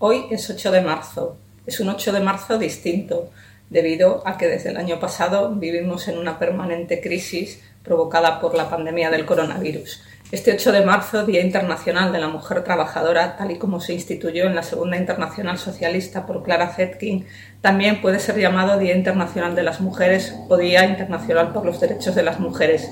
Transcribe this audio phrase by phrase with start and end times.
[0.00, 1.36] Hoy es 8 de marzo.
[1.66, 3.30] Es un 8 de marzo distinto,
[3.68, 8.70] debido a que desde el año pasado vivimos en una permanente crisis provocada por la
[8.70, 10.00] pandemia del coronavirus.
[10.30, 14.44] Este 8 de marzo, Día Internacional de la Mujer Trabajadora, tal y como se instituyó
[14.44, 17.26] en la Segunda Internacional Socialista por Clara Zetkin,
[17.60, 22.14] también puede ser llamado Día Internacional de las Mujeres o Día Internacional por los Derechos
[22.14, 22.88] de las Mujeres.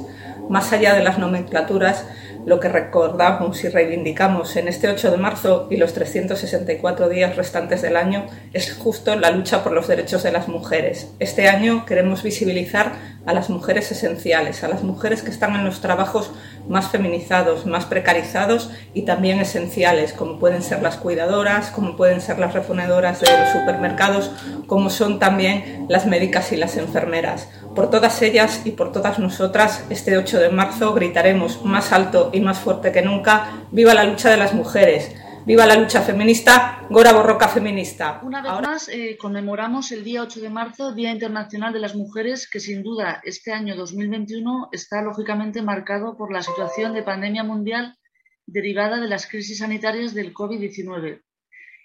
[0.49, 2.05] Más allá de las nomenclaturas,
[2.47, 7.83] lo que recordamos y reivindicamos en este 8 de marzo y los 364 días restantes
[7.83, 11.11] del año es justo la lucha por los derechos de las mujeres.
[11.19, 12.93] Este año queremos visibilizar
[13.27, 16.31] a las mujeres esenciales, a las mujeres que están en los trabajos
[16.69, 22.39] más feminizados, más precarizados y también esenciales, como pueden ser las cuidadoras, como pueden ser
[22.39, 24.31] las reponedoras de los supermercados,
[24.67, 27.49] como son también las médicas y las enfermeras.
[27.75, 32.41] Por todas ellas y por todas nosotras, este 8 de marzo gritaremos más alto y
[32.41, 35.15] más fuerte que nunca, viva la lucha de las mujeres,
[35.47, 38.21] Viva la lucha feminista, Gora Borroca feminista.
[38.25, 42.51] Una vez más eh, conmemoramos el día 8 de marzo, Día Internacional de las Mujeres,
[42.51, 47.97] que sin duda este año 2021 está lógicamente marcado por la situación de pandemia mundial
[48.45, 51.23] derivada de las crisis sanitarias del COVID-19.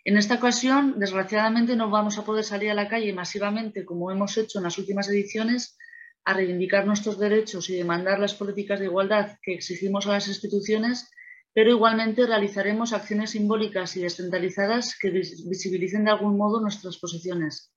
[0.05, 4.35] En esta ocasión, desgraciadamente, no vamos a poder salir a la calle masivamente, como hemos
[4.39, 5.77] hecho en las últimas ediciones,
[6.25, 11.11] a reivindicar nuestros derechos y demandar las políticas de igualdad que exigimos a las instituciones
[11.53, 17.73] pero igualmente realizaremos acciones simbólicas y descentralizadas que visibilicen de algún modo nuestras posiciones.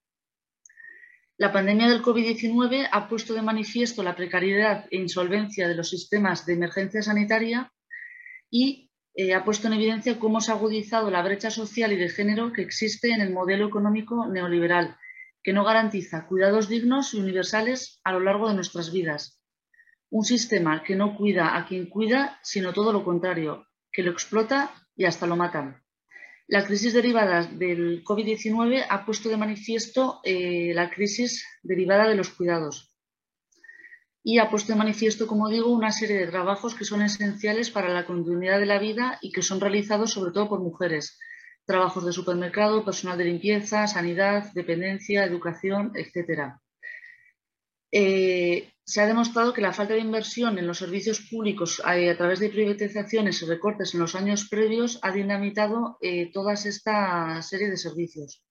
[1.36, 6.46] La pandemia del COVID-19 ha puesto de manifiesto la precariedad e insolvencia de los sistemas
[6.46, 7.72] de emergencia sanitaria
[8.48, 12.08] y eh, ha puesto en evidencia cómo se ha agudizado la brecha social y de
[12.08, 14.96] género que existe en el modelo económico neoliberal,
[15.42, 19.43] que no garantiza cuidados dignos y universales a lo largo de nuestras vidas
[20.10, 24.72] un sistema que no cuida a quien cuida, sino todo lo contrario, que lo explota
[24.96, 25.82] y hasta lo mata.
[26.46, 32.30] La crisis derivada del COVID-19 ha puesto de manifiesto eh, la crisis derivada de los
[32.30, 32.94] cuidados
[34.26, 37.90] y ha puesto de manifiesto, como digo, una serie de trabajos que son esenciales para
[37.90, 41.18] la continuidad de la vida y que son realizados sobre todo por mujeres.
[41.66, 46.54] Trabajos de supermercado, personal de limpieza, sanidad, dependencia, educación, etc.
[47.96, 52.16] Eh, se ha demostrado que la falta de inversión en los servicios públicos eh, a,
[52.16, 57.70] través de privatizaciones y recortes en los años previos ha dinamitado eh, toda esta serie
[57.70, 58.42] de servicios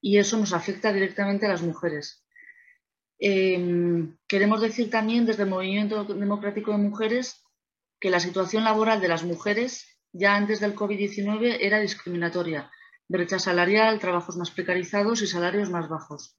[0.00, 2.24] y eso nos afecta directamente a las mujeres.
[3.18, 7.42] Em, queremos decir también desde el Movimiento Democrático de Mujeres
[7.98, 12.70] que la situación laboral de las mujeres ya antes del COVID-19 era discriminatoria,
[13.08, 16.36] brecha salarial, trabajos más precarizados y salarios más bajos.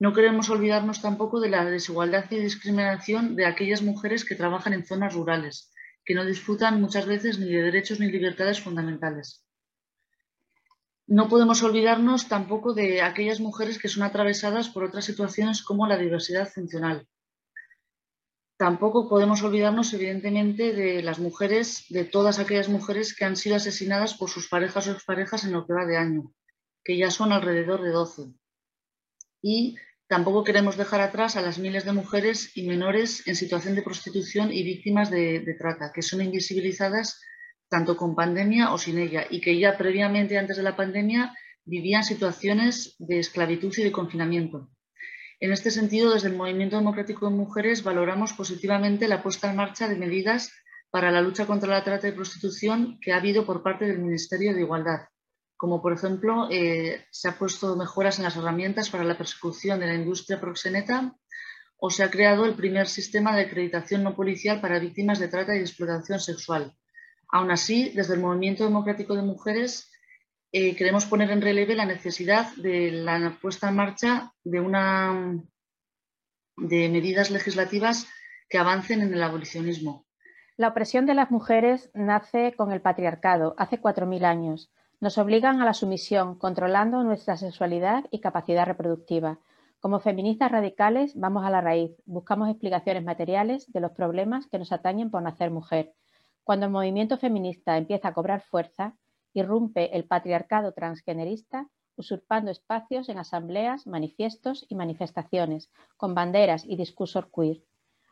[0.00, 4.86] No queremos olvidarnos tampoco de la desigualdad y discriminación de aquellas mujeres que trabajan en
[4.86, 5.72] zonas rurales,
[6.04, 9.44] que no disfrutan muchas veces ni de derechos ni libertades fundamentales.
[11.08, 15.96] No podemos olvidarnos tampoco de aquellas mujeres que son atravesadas por otras situaciones como la
[15.96, 17.08] diversidad funcional.
[18.56, 24.14] Tampoco podemos olvidarnos, evidentemente, de las mujeres, de todas aquellas mujeres que han sido asesinadas
[24.14, 26.32] por sus parejas o exparejas en lo que va de año,
[26.84, 28.34] que ya son alrededor de 12.
[29.40, 29.76] Y
[30.08, 34.50] Tampoco queremos dejar atrás a las miles de mujeres y menores en situación de prostitución
[34.50, 37.20] y víctimas de, trata, que son invisibilizadas
[37.68, 41.36] tanto con pandemia o sin ella, y que ya previamente, antes de la pandemia,
[41.66, 44.70] vivían situaciones de esclavitud y de confinamiento.
[45.40, 49.88] En este sentido, desde el Movimiento Democrático de Mujeres valoramos positivamente la puesta en marcha
[49.88, 50.50] de medidas
[50.90, 54.54] para la lucha contra la trata y prostitución que ha habido por parte del Ministerio
[54.54, 55.00] de Igualdad,
[55.58, 59.88] como por ejemplo eh, se ha puesto mejoras en las herramientas para la persecución de
[59.88, 61.14] la industria proxeneta
[61.76, 65.56] o se ha creado el primer sistema de acreditación no policial para víctimas de trata
[65.56, 66.74] y explotación sexual.
[67.28, 69.90] Aún así, desde el Movimiento Democrático de Mujeres
[70.52, 75.42] eh, queremos poner en relieve la necesidad de la puesta en marcha de, una,
[76.56, 78.06] de medidas legislativas
[78.48, 80.06] que avancen en el abolicionismo.
[80.56, 85.64] La opresión de las mujeres nace con el patriarcado hace 4.000 años nos obligan a
[85.64, 89.38] la sumisión, controlando nuestra sexualidad y capacidad reproductiva.
[89.80, 94.72] Como feministas radicales vamos a la raíz, buscamos explicaciones materiales de los problemas que nos
[94.72, 95.94] atañen por nacer mujer.
[96.42, 98.96] Cuando el movimiento feminista empieza a cobrar fuerza,
[99.34, 107.26] irrumpe el patriarcado transgenerista, usurpando espacios en asambleas, manifiestos y manifestaciones, con banderas y discursos
[107.32, 107.62] queer,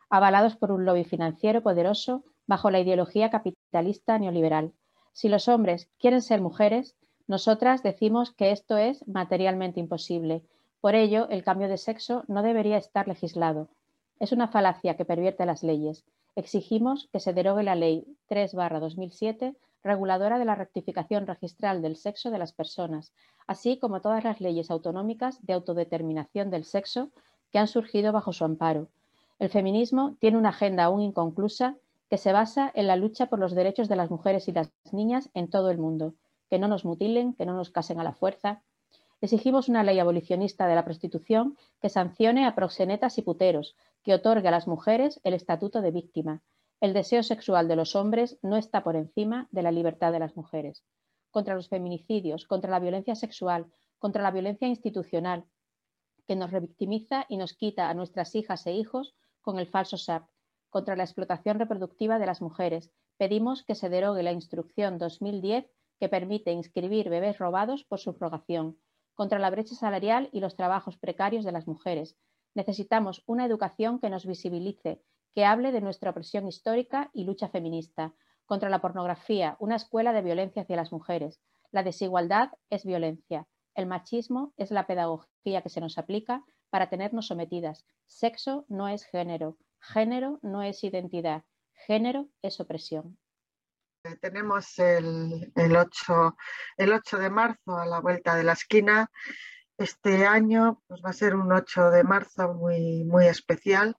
[0.09, 4.73] avalados por un lobby financiero poderoso bajo la ideología capitalista neoliberal.
[5.17, 6.95] Si los hombres quieren ser mujeres,
[7.27, 10.43] nosotras decimos que esto es materialmente imposible.
[10.83, 13.71] Por ello, el cambio de sexo no debería estar legislado.
[14.21, 16.05] Es una falacia que pervierte las leyes.
[16.35, 22.39] Exigimos que se derogue la Ley 3-2007 reguladora de la rectificación registral del sexo de
[22.39, 23.15] las personas,
[23.47, 27.09] así como todas las leyes autonómicas de autodeterminación del sexo
[27.51, 28.89] que han surgido bajo su amparo.
[29.39, 31.79] El feminismo tiene una agenda aún inconclusa
[32.09, 35.31] que se basa en la lucha por los derechos de las mujeres y las niñas
[35.35, 36.15] en todo el mundo,
[36.49, 38.63] que no nos mutilen, que no nos casen a la fuerza.
[39.21, 43.75] Exigimos una ley abolicionista de la prostitución que sancione a proxenetas y puteros,
[44.05, 46.43] que otorgue a las mujeres el estatuto de víctima.
[46.81, 50.37] El deseo sexual de los hombres no está por encima de la libertad de las
[50.37, 50.85] mujeres.
[51.31, 53.67] Contra los feminicidios, contra la violencia sexual,
[53.99, 55.45] contra la violencia institucional,
[56.27, 60.29] que nos revictimiza y nos quita a nuestras hijas e hijos con el falso SAP,
[60.77, 62.93] contra la explotación reproductiva de las mujeres.
[63.17, 65.65] Pedimos que se derogue la instrucción 2010
[65.99, 68.79] que permite inscribir bebés robados por subrogación,
[69.15, 72.19] contra la brecha salarial y los trabajos precarios de las mujeres.
[72.55, 75.01] Necesitamos una educación que nos visibilice,
[75.35, 78.13] que hable de nuestra opresión histórica y lucha feminista,
[78.45, 81.41] contra la pornografía, una escuela de violencia hacia las mujeres.
[81.71, 83.49] La desigualdad es violencia.
[83.75, 87.87] El machismo es la pedagogía que se nos aplica para tenernos sometidas.
[88.05, 89.57] Sexo no es género.
[89.81, 91.45] Género no es identidad,
[91.87, 93.19] género es opresión.
[94.07, 96.37] Eh, tenemos el, 8,
[96.77, 99.11] el 8 de marzo a la vuelta de la esquina.
[99.79, 103.97] Este año pues, va a ser un 8 de marzo muy, muy especial,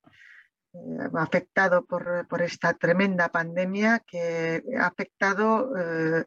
[0.73, 0.77] eh,
[1.15, 6.25] afectado por, esta tremenda pandemia que ha afectado eh,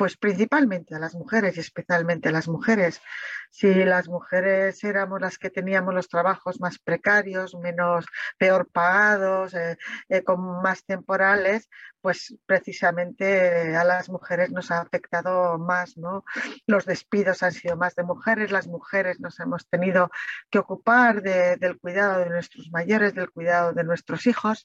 [0.00, 3.02] pues principalmente a las mujeres y especialmente a las mujeres.
[3.50, 8.06] Si las mujeres éramos las que teníamos los trabajos más precarios, menos
[8.38, 9.76] peor pagados, eh,
[10.08, 11.68] eh, con más temporales,
[12.00, 16.24] pues precisamente a las mujeres nos ha afectado más, ¿no?
[16.66, 20.10] Los despidos han sido más de mujeres, las mujeres nos hemos tenido
[20.48, 24.64] que ocupar del cuidado de nuestros mayores, del cuidado de nuestros hijos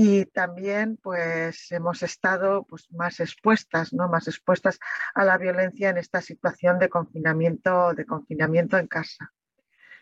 [0.00, 4.08] y también pues hemos estado pues, más expuestas, ¿no?
[4.08, 4.78] Más expuestas
[5.12, 9.32] a la violencia en esta situación de confinamiento, de confinamiento en casa.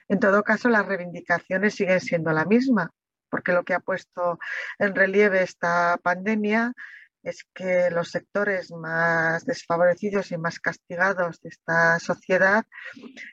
[0.07, 2.91] En todo caso, las reivindicaciones siguen siendo la misma,
[3.31, 4.39] porque lo que ha puesto
[4.79, 6.75] en relieve esta pandemia
[7.27, 12.65] es que los sectores más desfavorecidos y más castigados de esta sociedad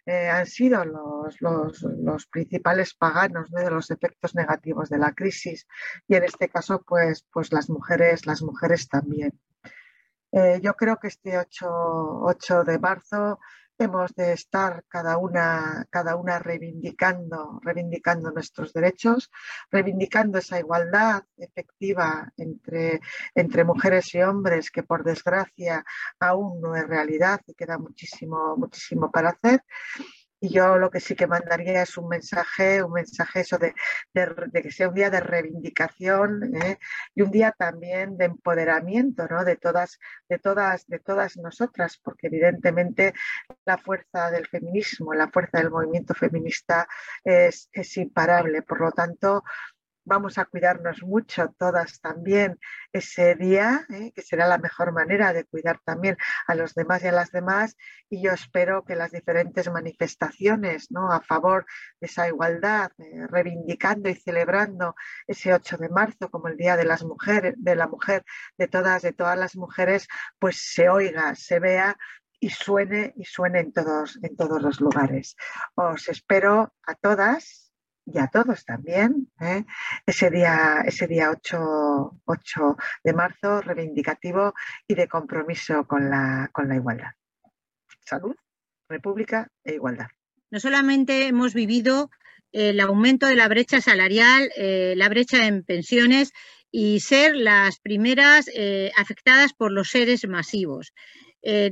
[0.07, 5.67] eh, han sido los, principales paganos de los efectos negativos de la crisis
[6.07, 9.39] y en este caso pues, pues las mujeres las mujeres también.
[10.31, 13.39] Eh, yo creo que este 8, 8 de marzo
[13.77, 19.31] hemos de estar cada una, cada una reivindicando, reivindicando nuestros derechos,
[19.71, 23.01] reivindicando esa igualdad efectiva entre,
[23.35, 25.83] entre mujeres y hombres que por desgracia
[26.19, 29.63] aún no es realidad y queda muchísimo, muchísimo para hacer.
[30.43, 33.73] Y yo lo que sí que mandaría es un mensaje, un mensaje eso de,
[34.51, 36.79] que sea un día de reivindicación ¿eh?
[37.15, 39.45] y un día también de empoderamiento ¿no?
[39.45, 43.13] de, todas, de, todas, de todas nosotras, porque evidentemente
[43.63, 46.89] la fuerza del feminismo, la fuerza del movimiento feminista
[47.23, 48.63] es, es imparable.
[48.63, 49.45] Por lo tanto,
[50.05, 52.59] vamos a cuidarnos mucho todas también
[52.91, 54.11] ese día, ¿eh?
[54.13, 56.17] que será la mejor manera de cuidar también
[56.47, 57.75] a los demás y a las demás.
[58.09, 61.11] Y yo espero que las diferentes manifestaciones ¿no?
[61.11, 61.65] a favor
[61.99, 64.95] de esa igualdad, eh, reivindicando y celebrando
[65.27, 68.23] ese 8 de marzo como el Día de las Mujeres, de la mujer,
[68.57, 70.07] de todas, de todas las mujeres,
[70.39, 71.97] pues se oiga, se vea
[72.39, 75.37] y suene y suene en todos, en todos los lugares.
[75.75, 77.62] Os espero a todas
[78.05, 79.65] y a todos también, ¿eh?
[80.05, 84.53] ese día, ese día 8, 8, de marzo reivindicativo
[84.87, 87.11] y de compromiso con la, con la igualdad.
[88.01, 88.35] Salud,
[88.89, 90.07] república e igualdad.
[90.51, 92.09] No solamente hemos vivido
[92.51, 96.31] el aumento de la brecha salarial, eh, la brecha en pensiones
[96.69, 100.93] y ser las primeras eh, afectadas por los seres masivos.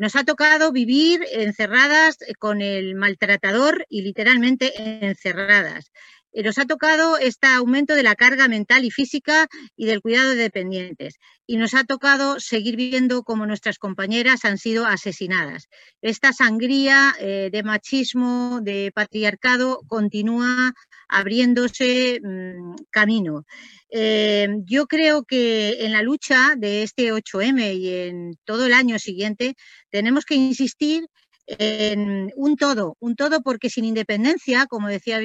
[0.01, 4.73] nos ha tocado vivir encerradas con el maltratador y literalmente
[5.07, 5.91] encerradas.
[6.33, 10.31] Eh, nos ha tocado este aumento de la carga mental y física y del cuidado
[10.31, 11.15] de dependientes.
[11.45, 15.67] Y nos ha tocado seguir viendo cómo nuestras compañeras han sido asesinadas.
[16.01, 20.73] Esta sangría eh, de machismo, de patriarcado, continúa
[21.09, 23.45] abriéndose mm, camino.
[23.89, 28.97] Eh, yo creo que en la lucha de este 8M y en todo el año
[28.97, 29.55] siguiente
[29.89, 31.05] tenemos que insistir
[31.59, 35.19] en un todo, un todo porque sin independencia, como decía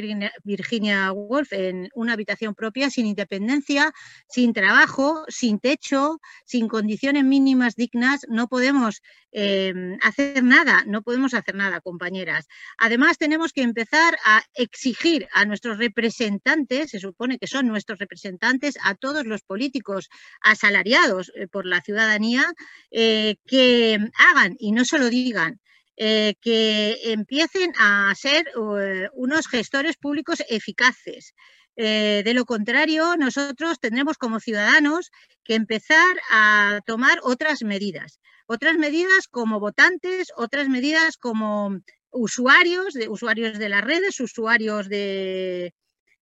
[0.44, 3.92] Virginia Woolf, en una habitación propia, sin independencia,
[4.28, 9.02] sin trabajo, sin techo, sin condiciones mínimas dignas, no podemos
[9.32, 12.46] em, hacer nada, no podemos hacer nada, compañeras.
[12.78, 18.76] Además, tenemos que empezar a exigir a nuestros representantes, se supone que son nuestros representantes,
[18.82, 20.08] a todos los políticos
[20.40, 22.44] asalariados eh, por la ciudadanía,
[22.90, 25.60] eh, que hagan y no solo digan
[25.96, 31.34] eh, que empiecen a ser eh, unos gestores públicos eficaces.
[31.76, 35.10] Eh, de lo contrario, nosotros tendremos como ciudadanos
[35.44, 38.20] que empezar a tomar otras medidas.
[38.46, 45.74] Otras medidas como votantes, otras medidas como usuarios, de, usuarios de las redes, usuarios de,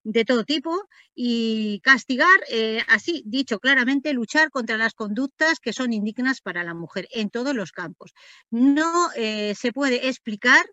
[0.04, 5.92] de todo tipo y castigar, eh, así dicho claramente, luchar contra las conductas que son
[5.92, 8.14] indignas para la mujer en todos los campos.
[8.50, 10.64] No eh, se puede explicar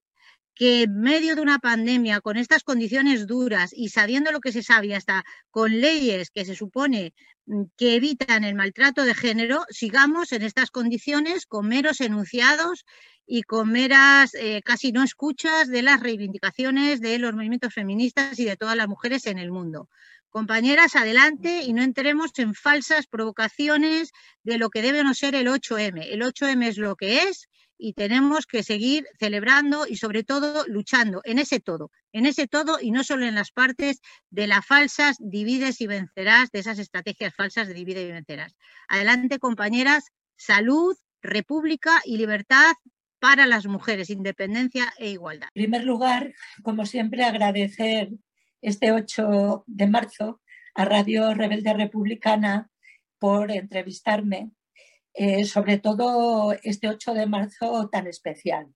[0.53, 4.63] que en medio de una pandemia, con estas condiciones duras y sabiendo lo que se
[4.63, 7.13] sabe, hasta con leyes que se supone
[7.45, 12.85] mm, que evitan el maltrato de género, sigamos en estas condiciones con meros enunciados
[13.25, 18.45] y con meras eh, casi no escuchas de las reivindicaciones de los movimientos feministas y
[18.45, 19.89] de todas las mujeres en el mundo.
[20.29, 24.11] Compañeras, adelante y no entremos en falsas provocaciones
[24.43, 26.07] de lo que debe no ser el 8M.
[26.09, 31.21] El 8M es lo que es y tenemos que seguir celebrando y sobre todo luchando
[31.25, 33.99] en ese todo, en ese todo y no solo en las partes
[34.29, 38.55] de las falsas divides y vencerás, de esas estrategias falsas de divide y vencerás.
[38.87, 42.73] Adelante, compañeras, salud, república y libertad
[43.21, 45.47] para las mujeres, independencia e igualdad.
[45.53, 48.09] En primer lugar, como siempre, agradecer
[48.61, 50.41] este 8 de marzo
[50.73, 52.71] a Radio Rebelde Republicana
[53.19, 54.51] por entrevistarme,
[55.13, 58.67] eh, sobre todo este 8 de marzo tan especial.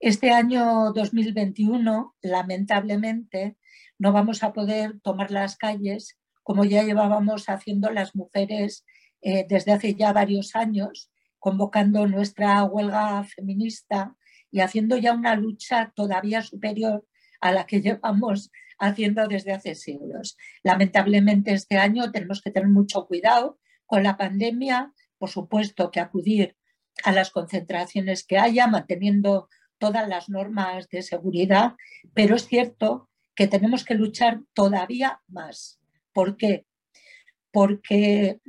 [0.00, 3.58] Este año 2021, lamentablemente,
[3.98, 8.84] no vamos a poder tomar las calles como ya llevábamos haciendo las mujeres
[9.22, 11.10] eh, desde hace ya varios años
[11.44, 14.16] convocando nuestra huelga feminista
[14.50, 17.06] y haciendo ya una lucha todavía superior
[17.38, 20.38] a la que llevamos haciendo desde hace siglos.
[20.62, 26.56] Lamentablemente este año tenemos que tener mucho cuidado con la pandemia, por supuesto que acudir
[27.04, 31.74] a las concentraciones que haya, manteniendo todas las normas de seguridad,
[32.14, 35.78] pero es cierto que tenemos que luchar todavía más.
[36.14, 36.64] ¿Por qué?
[37.52, 38.40] Porque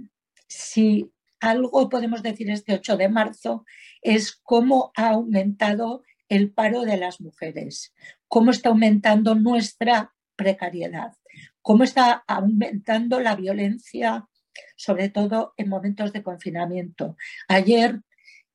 [0.47, 1.11] si
[1.45, 3.65] algo podemos decir este 8 de marzo
[4.01, 7.93] es cómo ha aumentado el paro de las mujeres,
[8.27, 11.13] cómo está aumentando nuestra precariedad,
[11.61, 14.27] cómo está aumentando la violencia,
[14.75, 17.15] sobre todo en momentos de confinamiento.
[17.47, 18.01] Ayer,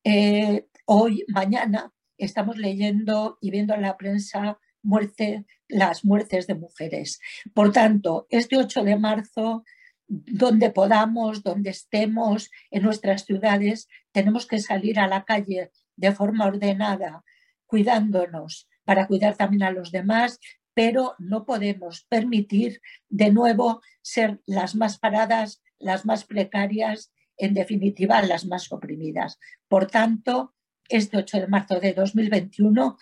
[0.03, 7.21] eh, hoy, mañana, estamos leyendo y viendo en la prensa muerte, las muertes de mujeres.
[7.55, 9.65] Por tanto, este 8 de marzo
[10.11, 16.47] donde podamos, donde estemos en nuestras ciudades, tenemos que salir a la calle de forma
[16.47, 17.25] ordenada,
[17.67, 20.41] cuidándonos para cuidar también a los demás,
[20.75, 28.21] pero no podemos permitir de nuevo ser las más paradas, las más precarias, en definitiva
[28.23, 29.39] las más oprimidas.
[29.69, 30.55] Por tanto,
[30.89, 32.99] este 8 de marzo de 2021,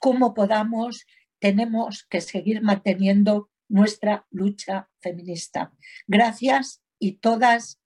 [0.00, 1.06] como podamos,
[1.38, 5.72] tenemos que seguir manteniendo nuestra lucha feminista.
[6.06, 7.80] Gracias y todas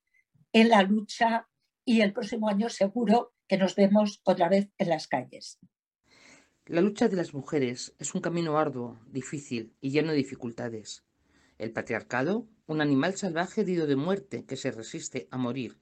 [0.52, 1.48] en la lucha
[1.84, 5.58] y el próximo año seguro que nos vemos otra vez en las calles.
[6.66, 11.04] La lucha de las mujeres es un camino arduo, difícil y lleno de dificultades.
[11.58, 15.78] El patriarcado, un animal salvaje herido de muerte que se resiste a morir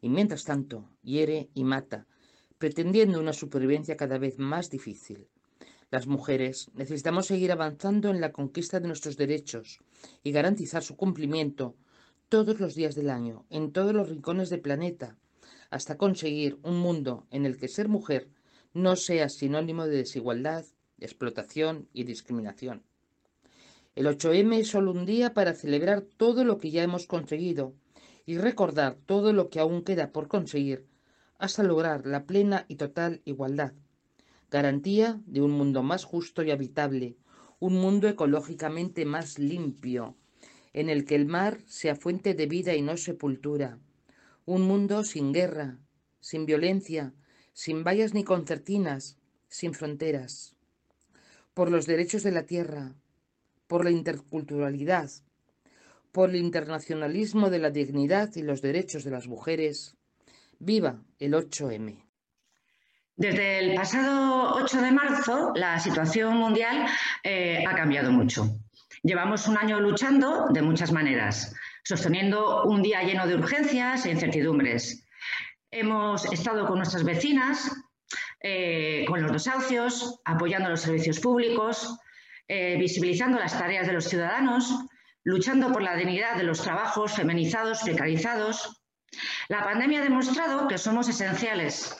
[0.00, 2.06] y mientras tanto hiere y mata,
[2.56, 5.28] pretendiendo una supervivencia cada vez más difícil.
[5.92, 9.80] Las mujeres necesitamos seguir avanzando en la conquista de nuestros derechos
[10.24, 11.76] y garantizar su cumplimiento
[12.30, 15.18] todos los días del año, en todos los rincones del planeta,
[15.68, 18.30] hasta conseguir un mundo en el que ser mujer
[18.72, 20.64] no sea sinónimo de desigualdad,
[20.98, 22.84] explotación y discriminación.
[23.94, 27.74] El 8M es solo un día para celebrar todo lo que ya hemos conseguido
[28.24, 30.86] y recordar todo lo que aún queda por conseguir
[31.38, 33.74] hasta lograr la plena y total igualdad
[34.52, 37.16] garantía de un mundo más justo y habitable,
[37.58, 40.14] un mundo ecológicamente más limpio,
[40.74, 43.78] en el que el mar sea fuente de vida y no sepultura,
[44.44, 45.78] un mundo sin guerra,
[46.20, 47.14] sin violencia,
[47.54, 49.16] sin vallas ni concertinas,
[49.48, 50.54] sin fronteras,
[51.54, 52.94] por los derechos de la tierra,
[53.66, 55.10] por la interculturalidad,
[56.12, 59.96] por el internacionalismo de la dignidad y los derechos de las mujeres.
[60.58, 62.11] Viva el 8M.
[63.16, 66.86] Desde el pasado 8 de marzo, la situación mundial
[67.22, 68.48] eh, ha cambiado mucho.
[69.02, 71.54] Llevamos un año luchando de muchas maneras,
[71.84, 75.06] sosteniendo un día lleno de urgencias e incertidumbres.
[75.70, 77.70] Hemos estado con nuestras vecinas,
[78.40, 81.98] eh, con los desahucios, apoyando los servicios públicos,
[82.48, 84.86] eh, visibilizando las tareas de los ciudadanos,
[85.22, 88.82] luchando por la dignidad de los trabajos feminizados, precarizados.
[89.48, 91.94] La pandemia ha demostrado que somos esenciales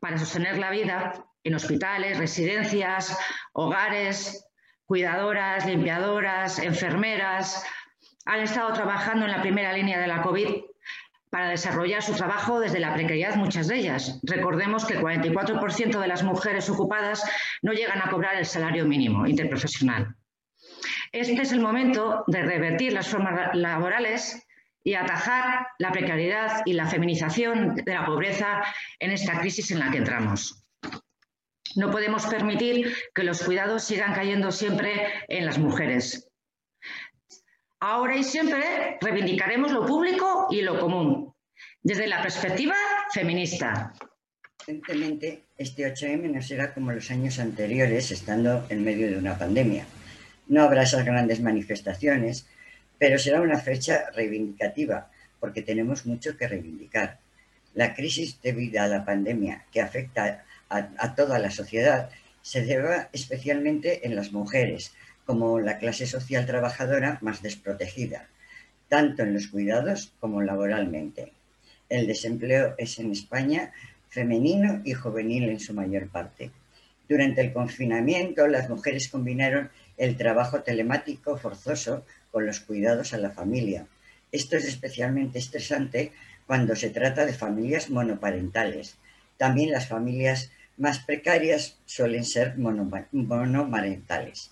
[0.00, 3.16] para sostener la vida en hospitales, residencias,
[3.52, 4.46] hogares,
[4.84, 7.64] cuidadoras, limpiadoras, enfermeras.
[8.26, 10.48] Han estado trabajando en la primera línea de la COVID
[11.30, 14.20] para desarrollar su trabajo desde la precariedad, muchas de ellas.
[14.24, 17.24] Recordemos que el 44% de las mujeres ocupadas
[17.62, 20.16] no llegan a cobrar el salario mínimo interprofesional.
[21.12, 24.44] Este es el momento de revertir las formas laborales
[24.82, 28.62] y atajar la precariedad y la feminización de la pobreza
[28.98, 30.64] en esta crisis en la que entramos.
[31.76, 36.28] No podemos permitir que los cuidados sigan cayendo siempre en las mujeres.
[37.78, 41.32] Ahora y siempre reivindicaremos lo público y lo común,
[41.82, 42.74] desde la perspectiva
[43.12, 43.92] feminista.
[44.66, 49.86] Evidentemente, este 8M no será como los años anteriores, estando en medio de una pandemia.
[50.48, 52.46] No habrá esas grandes manifestaciones,
[53.00, 57.18] pero será una fecha reivindicativa, porque tenemos mucho que reivindicar.
[57.74, 62.10] La crisis debido a la pandemia que afecta a, toda la sociedad
[62.42, 64.92] se debe especialmente en las mujeres,
[65.24, 68.28] como la clase social trabajadora más desprotegida,
[68.90, 71.32] tanto en los cuidados como laboralmente.
[71.88, 73.72] El desempleo es en España
[74.10, 76.50] femenino y juvenil en su mayor parte.
[77.08, 83.30] Durante el confinamiento, las mujeres combinaron el trabajo telemático forzoso con los cuidados a la
[83.30, 83.86] familia.
[84.32, 86.12] Esto es especialmente estresante
[86.46, 88.96] cuando se trata de familias monoparentales.
[89.36, 94.50] También las familias más precarias suelen ser monomarentales.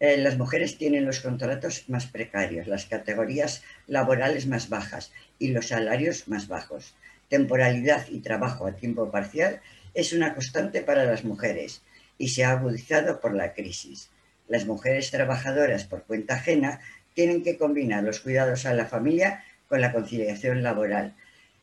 [0.00, 5.68] Eh, las mujeres tienen los contratos más precarios, las categorías laborales más bajas y los
[5.68, 6.94] salarios más bajos.
[7.28, 9.60] Temporalidad y trabajo a tiempo parcial
[9.94, 11.82] es una constante para las mujeres
[12.18, 14.10] y se ha agudizado por la crisis
[14.52, 16.80] las mujeres trabajadoras por cuenta ajena
[17.14, 21.14] tienen que combinar los cuidados a la familia con la conciliación laboral.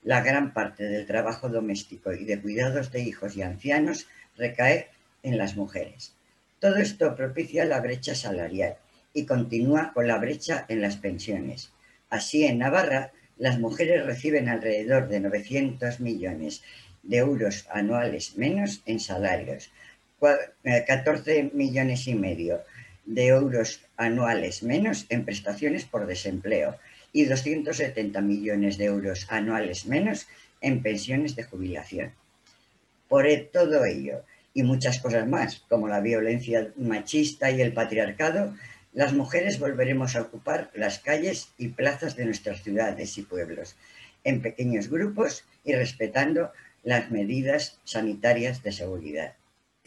[0.01, 4.87] La gran parte del trabajo doméstico y de cuidados de hijos y ancianos recae
[5.21, 6.15] en las mujeres.
[6.59, 8.77] Todo esto propicia la brecha salarial
[9.13, 11.71] y continúa con la brecha en las pensiones.
[12.09, 16.63] Así, en Navarra, las mujeres reciben alrededor de 900 millones
[17.03, 19.71] de euros anuales menos en salarios,
[20.19, 22.61] 14 eh, millones y medio
[23.09, 26.77] de euros anuales menos en prestaciones por desempleo
[27.11, 30.27] y 270 millones de euros anuales menos
[30.61, 32.11] en pensiones de jubilación.
[33.07, 34.21] Por e, todo ello
[34.53, 38.53] y muchas cosas más, como la violencia machista y el patriarcado,
[38.93, 43.75] las mujeres volveremos a ocupar las calles y plazas de nuestras ciudades y pueblos,
[44.23, 46.51] en pequeños grupos y respetando
[46.83, 49.33] las medidas sanitarias de seguridad.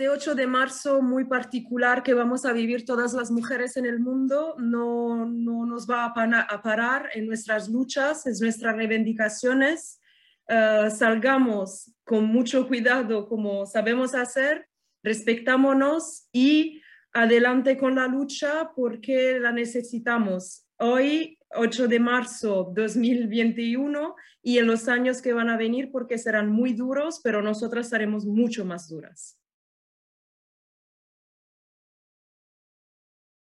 [0.03, 4.01] Este 8 de marzo muy particular que vamos a vivir todas las mujeres en el
[4.01, 10.01] mundo no, no nos va a, parar en nuestras luchas, en nuestras reivindicaciones.
[10.49, 14.67] Eh, salgamos con mucho cuidado como sabemos hacer,
[15.05, 20.67] respectámonos y adelante con la lucha porque la necesitamos.
[20.79, 26.51] Hoy, 8 de marzo 2021 y en los años que van a venir porque serán
[26.51, 29.38] muy duros, pero nosotras seremos mucho más duras.